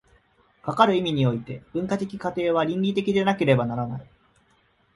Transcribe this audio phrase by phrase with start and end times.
[0.63, 4.07] かかる意味において、文化的過程は倫理的でなければならない。